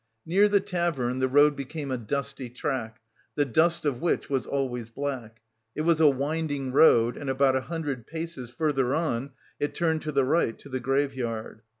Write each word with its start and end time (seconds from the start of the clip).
Near 0.25 0.49
the 0.49 0.59
tavern 0.59 1.19
the 1.19 1.27
road 1.27 1.55
became 1.55 1.91
a 1.91 1.97
dusty 1.99 2.49
track, 2.49 2.99
the 3.35 3.45
dust 3.45 3.85
of 3.85 4.01
which 4.01 4.31
was 4.31 4.47
always 4.47 4.89
black. 4.89 5.41
It 5.75 5.81
was 5.81 6.01
a 6.01 6.09
winding 6.09 6.71
road, 6.71 7.15
and 7.15 7.29
about 7.29 7.55
a 7.55 7.61
hundred 7.61 8.07
paces 8.07 8.49
further 8.49 8.95
on, 8.95 9.33
it 9.59 9.75
turned 9.75 10.01
to 10.01 10.11
the 10.11 10.25
right 10.25 10.57
to 10.57 10.69
the 10.69 10.79
graveyard. 10.79 11.61